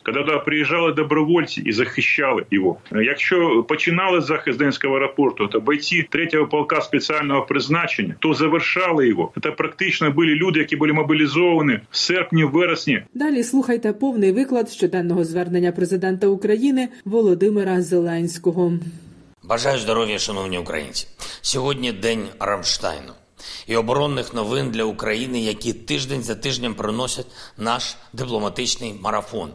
коли 0.03 0.25
туди 0.25 0.39
приїжджали 0.45 0.93
добровольці 0.93 1.63
і 1.67 1.73
захищали 1.73 2.45
його. 2.51 2.77
Якщо 2.93 3.63
починали 3.69 4.21
захист 4.21 4.59
Донецького 4.59 4.95
аеропорту, 4.95 5.47
то 5.47 5.61
бойці 5.61 6.09
3-го 6.11 6.47
полка 6.47 6.81
спеціального 6.81 7.43
призначення, 7.43 8.15
то 8.19 8.35
завершали 8.35 9.09
його. 9.09 9.33
Це 9.43 9.51
практично 9.51 10.11
були 10.11 10.27
люди, 10.27 10.59
які 10.59 10.77
були 10.77 10.93
мобілізовані 10.93 11.81
в 11.91 11.97
серпні, 11.97 12.45
вересні. 12.45 13.03
Далі 13.15 13.43
слухайте 13.43 13.93
повний 13.93 14.33
виклад 14.33 14.71
щоденного 14.71 15.25
звернення 15.25 15.73
президента 15.73 16.27
України 16.27 16.89
Володимира 17.05 17.83
Зеленського. 17.83 18.73
Бажаю 19.43 19.79
здоров'я, 19.79 20.19
шановні 20.19 20.59
українці. 20.59 21.07
Сьогодні 21.41 21.93
день 21.93 22.27
Рамштайну 22.41 23.13
і 23.67 23.77
оборонних 23.77 24.35
новин 24.35 24.71
для 24.71 24.85
України, 24.85 25.41
які 25.41 25.73
тиждень 25.73 26.23
за 26.23 26.35
тижнем 26.35 26.75
приносять 26.75 27.27
наш 27.57 27.97
дипломатичний 28.13 28.95
марафон. 29.01 29.51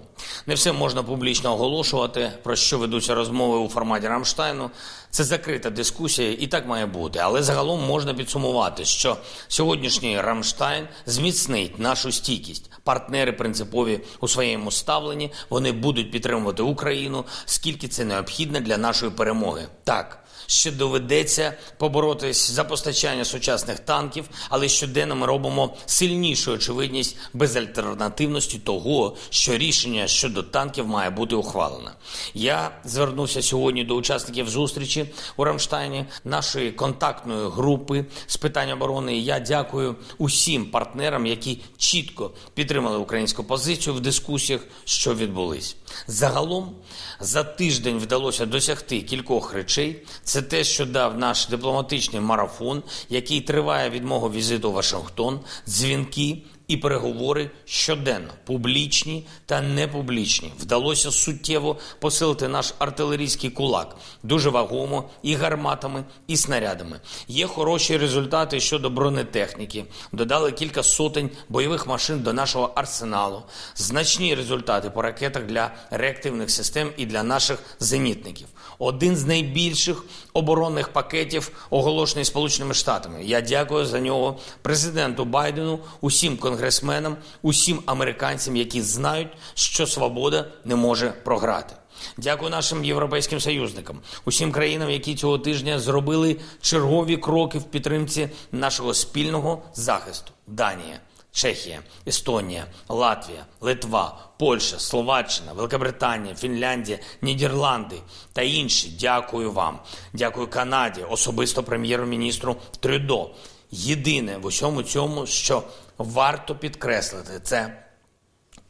Не 0.45 0.55
все 0.55 0.71
можна 0.71 1.03
публічно 1.03 1.53
оголошувати, 1.53 2.31
про 2.43 2.55
що 2.55 2.77
ведуться 2.77 3.15
розмови 3.15 3.57
у 3.57 3.69
форматі 3.69 4.07
Рамштайну. 4.07 4.71
Це 5.11 5.23
закрита 5.23 5.69
дискусія, 5.69 6.31
і 6.39 6.47
так 6.47 6.67
має 6.67 6.85
бути. 6.85 7.19
Але 7.19 7.43
загалом 7.43 7.85
можна 7.85 8.13
підсумувати, 8.13 8.85
що 8.85 9.17
сьогоднішній 9.47 10.21
Рамштайн 10.21 10.87
зміцнить 11.05 11.79
нашу 11.79 12.11
стійкість. 12.11 12.71
Партнери 12.83 13.31
принципові 13.31 14.01
у 14.19 14.27
своєму 14.27 14.71
ставленні. 14.71 15.31
Вони 15.49 15.71
будуть 15.71 16.11
підтримувати 16.11 16.63
Україну, 16.63 17.25
скільки 17.45 17.87
це 17.87 18.05
необхідно 18.05 18.59
для 18.59 18.77
нашої 18.77 19.11
перемоги. 19.11 19.67
Так 19.83 20.23
ще 20.47 20.71
доведеться 20.71 21.53
поборотись 21.77 22.51
за 22.51 22.63
постачання 22.63 23.25
сучасних 23.25 23.79
танків, 23.79 24.29
але 24.49 24.69
щоденно 24.69 25.15
ми 25.15 25.25
робимо 25.25 25.77
сильнішу 25.85 26.51
очевидність 26.51 27.17
безальтернативності 27.33 28.59
того, 28.59 29.15
що 29.29 29.57
рішення 29.57 30.07
щодо 30.07 30.43
танків 30.43 30.87
має 30.87 31.09
бути 31.09 31.35
ухвалене. 31.35 31.91
Я 32.33 32.71
звернувся 32.85 33.41
сьогодні 33.41 33.83
до 33.83 33.95
учасників 33.95 34.49
зустрічі 34.49 35.05
у 35.37 35.43
Рамштайні 35.43 36.05
нашої 36.23 36.71
контактної 36.71 37.49
групи 37.49 38.05
з 38.27 38.37
питань 38.37 38.71
оборони. 38.71 39.17
Я 39.17 39.39
дякую 39.39 39.95
усім 40.17 40.65
партнерам, 40.65 41.25
які 41.25 41.61
чітко 41.77 42.31
підтримали 42.53 42.97
українську 42.97 43.43
позицію 43.43 43.93
в 43.93 43.99
дискусіях, 43.99 44.61
що 44.85 45.15
відбулись. 45.15 45.75
Загалом 46.07 46.75
за 47.19 47.43
тиждень 47.43 47.97
вдалося 47.99 48.45
досягти 48.45 49.01
кількох 49.01 49.53
речей. 49.53 50.03
Це 50.29 50.41
те, 50.41 50.63
що 50.63 50.85
дав 50.85 51.17
наш 51.17 51.47
дипломатичний 51.47 52.21
марафон, 52.21 52.83
який 53.09 53.41
триває 53.41 53.89
від 53.89 54.03
мого 54.03 54.31
візиту 54.31 54.71
в 54.71 54.73
Вашингтон, 54.73 55.39
дзвінки 55.67 56.37
і 56.69 56.77
переговори 56.77 57.49
щоденно, 57.65 58.33
публічні 58.45 59.27
та 59.45 59.61
непублічні. 59.61 60.53
Вдалося 60.59 61.11
суттєво 61.11 61.77
посилити 61.99 62.47
наш 62.47 62.73
артилерійський 62.79 63.49
кулак, 63.49 63.95
дуже 64.23 64.49
вагомо 64.49 65.09
і 65.23 65.35
гарматами, 65.35 66.03
і 66.27 66.37
снарядами. 66.37 66.99
Є 67.27 67.47
хороші 67.47 67.97
результати 67.97 68.59
щодо 68.59 68.89
бронетехніки. 68.89 69.85
Додали 70.11 70.51
кілька 70.51 70.83
сотень 70.83 71.29
бойових 71.49 71.87
машин 71.87 72.19
до 72.19 72.33
нашого 72.33 72.71
арсеналу. 72.75 73.41
Значні 73.75 74.35
результати 74.35 74.89
по 74.89 75.01
ракетах 75.01 75.43
для 75.43 75.71
реактивних 75.91 76.49
систем 76.51 76.91
і 76.97 77.05
для 77.05 77.23
наших 77.23 77.59
зенітників. 77.79 78.47
Один 78.79 79.15
з 79.15 79.25
найбільших 79.25 80.05
оборонних 80.33 80.87
пакетів, 80.87 81.51
оголошений 81.69 82.25
Сполученими 82.25 82.73
Штатами. 82.73 83.23
Я 83.23 83.41
дякую 83.41 83.85
за 83.85 83.99
нього 83.99 84.39
президенту 84.61 85.25
Байдену, 85.25 85.79
усім 86.01 86.37
конгресменам, 86.59 87.17
усім 87.41 87.81
американцям, 87.85 88.55
які 88.55 88.81
знають, 88.81 89.27
що 89.53 89.87
свобода 89.87 90.45
не 90.65 90.75
може 90.75 91.13
програти. 91.23 91.75
Дякую 92.17 92.51
нашим 92.51 92.85
європейським 92.85 93.39
союзникам, 93.39 93.99
усім 94.25 94.51
країнам, 94.51 94.89
які 94.89 95.15
цього 95.15 95.37
тижня 95.37 95.79
зробили 95.79 96.37
чергові 96.61 97.17
кроки 97.17 97.57
в 97.59 97.63
підтримці 97.63 98.29
нашого 98.51 98.93
спільного 98.93 99.61
захисту. 99.73 100.31
Данія. 100.47 100.99
Чехія, 101.31 101.79
Естонія, 102.07 102.65
Латвія, 102.89 103.45
Литва, 103.61 104.17
Польща, 104.39 104.79
Словаччина, 104.79 105.53
Великобританія, 105.53 106.35
Фінляндія, 106.35 106.99
Нідерланди 107.21 107.95
та 108.33 108.41
інші. 108.41 108.97
Дякую 108.99 109.51
вам. 109.51 109.79
Дякую 110.13 110.47
Канаді, 110.47 111.01
особисто 111.09 111.63
прем'єр-міністру 111.63 112.55
Трюдо. 112.79 113.29
Єдине 113.71 114.37
в 114.37 114.45
усьому 114.45 114.83
цьому, 114.83 115.25
що 115.25 115.63
варто 115.99 116.55
підкреслити, 116.55 117.39
це 117.43 117.83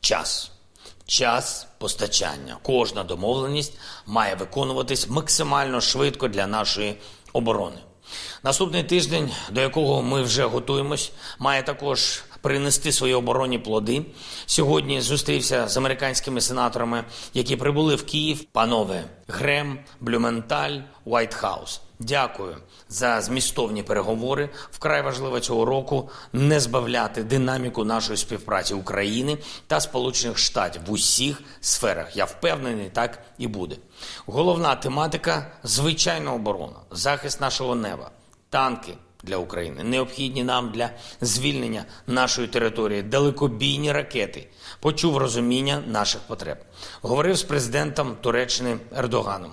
час. 0.02 0.52
Час 1.06 1.68
постачання. 1.78 2.58
Кожна 2.62 3.04
домовленість 3.04 3.74
має 4.06 4.36
виконуватись 4.36 5.10
максимально 5.10 5.82
швидко 5.82 6.28
для 6.28 6.48
нашої 6.48 6.98
оборони. 7.34 7.78
Наступний 8.44 8.84
тиждень, 8.84 9.32
до 9.52 9.62
якого 9.62 10.02
ми 10.02 10.22
вже 10.22 10.46
готуємось, 10.46 11.12
має 11.40 11.64
також 11.64 12.24
принести 12.42 12.92
свої 12.92 13.14
оборонні 13.14 13.60
плоди. 13.60 14.06
Сьогодні 14.46 15.02
зустрівся 15.02 15.68
з 15.68 15.78
американськими 15.78 16.42
сенаторами, 16.42 17.04
які 17.34 17.56
прибули 17.56 17.96
в 17.96 18.06
Київ. 18.06 18.44
Панове 18.44 19.04
Грем, 19.28 19.80
Блюменталь, 20.00 20.80
Уайтхаус. 21.06 21.82
Дякую 22.00 22.58
за 22.90 23.22
змістовні 23.22 23.84
переговори. 23.84 24.50
Вкрай 24.72 25.02
важливо 25.02 25.40
цього 25.40 25.66
року 25.66 26.10
не 26.34 26.60
збавляти 26.60 27.24
динаміку 27.24 27.84
нашої 27.84 28.18
співпраці 28.18 28.74
України 28.74 29.38
та 29.68 29.80
Сполучених 29.80 30.38
Штатів 30.38 30.82
в 30.88 30.92
усіх 30.92 31.42
сферах. 31.62 32.18
Я 32.18 32.26
впевнений, 32.26 32.90
так 32.90 33.24
і 33.38 33.48
буде. 33.48 33.76
Головна 34.26 34.76
тематика 34.76 35.52
звичайна 35.64 36.34
оборона, 36.34 36.80
захист 36.92 37.42
нашого 37.42 37.76
неба, 37.76 38.12
танки 38.50 38.94
для 39.24 39.38
України, 39.38 39.84
необхідні 39.84 40.44
нам 40.44 40.72
для 40.72 40.90
звільнення 41.22 41.86
нашої 42.08 42.48
території, 42.48 43.04
далекобійні 43.04 43.92
ракети, 43.92 44.48
почув 44.80 45.18
розуміння 45.18 45.84
наших 45.88 46.22
потреб. 46.22 46.58
Говорив 47.02 47.36
з 47.36 47.44
президентом 47.44 48.18
Туреччини 48.22 48.78
Ердоганом 48.98 49.52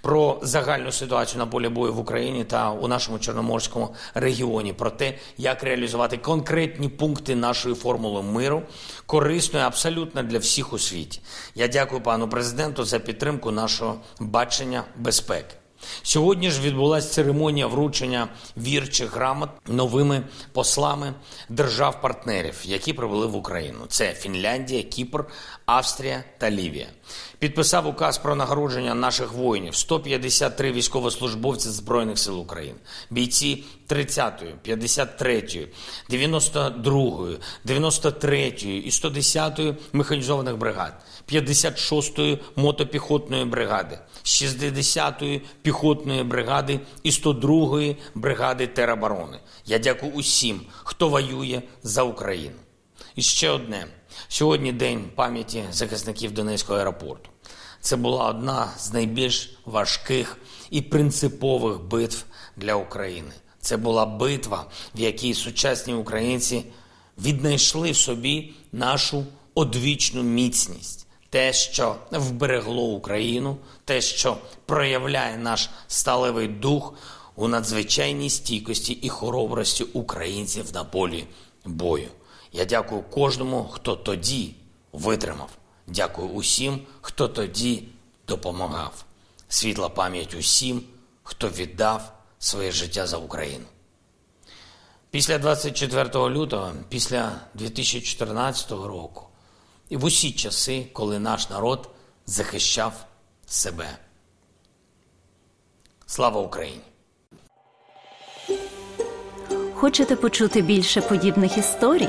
про 0.00 0.38
загальну 0.42 0.92
ситуацію 0.92 1.38
на 1.38 1.46
полі 1.46 1.68
бою 1.68 1.94
в 1.94 1.98
Україні 1.98 2.44
та 2.44 2.70
у 2.70 2.88
нашому 2.88 3.18
Чорноморському 3.18 3.94
регіоні, 4.14 4.72
про 4.72 4.90
те, 4.90 5.18
як 5.36 5.62
реалізувати 5.62 6.16
конкретні 6.16 6.88
пункти 6.88 7.34
нашої 7.36 7.74
формули 7.74 8.22
миру, 8.22 8.62
корисною 9.06 9.66
абсолютно 9.66 10.22
для 10.22 10.38
всіх 10.38 10.72
у 10.72 10.78
світі. 10.78 11.20
Я 11.54 11.68
дякую 11.68 12.00
пану 12.00 12.28
президенту 12.28 12.84
за 12.84 12.98
підтримку 12.98 13.50
нашого 13.50 14.00
бачення 14.20 14.84
безпеки. 14.96 15.54
Сьогодні 16.02 16.50
ж 16.50 16.60
відбулася 16.60 17.08
церемонія 17.08 17.66
вручення 17.66 18.28
вірчих 18.56 19.14
грамот 19.14 19.50
новими 19.66 20.22
послами 20.52 21.14
держав-партнерів, 21.48 22.60
які 22.64 22.92
прибули 22.92 23.26
в 23.26 23.36
Україну. 23.36 23.78
Це 23.88 24.12
Фінляндія, 24.12 24.82
Кіпр, 24.82 25.24
Австрія 25.66 26.24
та 26.38 26.50
Лівія. 26.50 26.86
Підписав 27.38 27.86
указ 27.86 28.18
про 28.18 28.34
нагородження 28.34 28.94
наших 28.94 29.32
воїнів 29.32 29.74
153 29.74 30.72
військовослужбовці 30.72 31.68
збройних 31.68 32.18
сил 32.18 32.40
України, 32.40 32.78
бійці 33.10 33.64
30-ї, 33.88 34.52
53-ї, 34.68 35.66
92-ї, 36.10 37.36
93-ї 37.66 38.82
і 38.82 38.90
110-ї 38.90 39.76
механізованих 39.92 40.56
бригад. 40.56 40.92
56-ї 41.32 42.38
мотопіхотної 42.56 43.44
бригади, 43.44 43.98
60-ї 44.24 45.40
піхотної 45.62 46.22
бригади 46.22 46.80
і 47.02 47.10
102-ї 47.10 47.96
бригади 48.14 48.66
тероборони. 48.66 49.38
Я 49.66 49.78
дякую 49.78 50.12
усім, 50.12 50.60
хто 50.84 51.08
воює 51.08 51.62
за 51.82 52.02
Україну. 52.02 52.56
І 53.18 53.22
ще 53.22 53.50
одне: 53.50 53.86
сьогодні 54.28 54.72
день 54.72 55.04
пам'яті 55.14 55.64
захисників 55.70 56.32
Донецького 56.32 56.78
аеропорту. 56.78 57.30
Це 57.80 57.96
була 57.96 58.28
одна 58.28 58.70
з 58.78 58.92
найбільш 58.92 59.58
важких 59.64 60.36
і 60.70 60.82
принципових 60.82 61.80
битв 61.80 62.24
для 62.56 62.74
України. 62.74 63.32
Це 63.60 63.76
була 63.76 64.06
битва, 64.06 64.66
в 64.94 65.00
якій 65.00 65.34
сучасні 65.34 65.94
українці 65.94 66.64
віднайшли 67.18 67.90
в 67.90 67.96
собі 67.96 68.52
нашу 68.72 69.24
одвічну 69.54 70.22
міцність 70.22 71.06
те, 71.30 71.52
що 71.52 71.96
вберегло 72.10 72.82
Україну, 72.82 73.56
те, 73.84 74.00
що 74.00 74.36
проявляє 74.66 75.36
наш 75.36 75.70
сталевий 75.88 76.48
дух 76.48 76.94
у 77.36 77.48
надзвичайній 77.48 78.30
стійкості 78.30 78.92
і 78.92 79.08
хоробрості 79.08 79.84
українців 79.84 80.64
на 80.74 80.84
полі 80.84 81.24
бою. 81.64 82.08
Я 82.52 82.64
дякую 82.64 83.02
кожному, 83.02 83.64
хто 83.64 83.96
тоді 83.96 84.54
витримав. 84.92 85.50
Дякую 85.86 86.28
усім, 86.28 86.80
хто 87.00 87.28
тоді 87.28 87.84
допомагав. 88.28 89.04
Світла 89.48 89.88
пам'ять 89.88 90.34
усім, 90.34 90.82
хто 91.22 91.48
віддав 91.48 92.12
своє 92.38 92.72
життя 92.72 93.06
за 93.06 93.16
Україну. 93.16 93.64
Після 95.10 95.38
24 95.38 96.04
лютого, 96.14 96.72
після 96.88 97.32
2014 97.54 98.70
року 98.70 99.28
і 99.88 99.96
в 99.96 100.04
усі 100.04 100.32
часи, 100.32 100.86
коли 100.92 101.18
наш 101.18 101.50
народ 101.50 101.90
захищав 102.26 103.06
себе. 103.46 103.98
Слава 106.06 106.40
Україні! 106.40 106.80
Хочете 109.74 110.16
почути 110.16 110.62
більше 110.62 111.00
подібних 111.00 111.58
історій? 111.58 112.08